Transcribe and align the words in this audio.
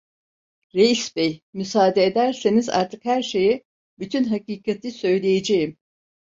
Reis 0.75 1.15
bey, 1.15 1.41
müsaade 1.53 2.03
ederseniz 2.03 2.69
artık 2.69 3.05
her 3.05 3.21
şeyi, 3.21 3.63
bütün 3.99 4.23
hakikati 4.23 4.91
söyleyeceğim! 4.91 5.77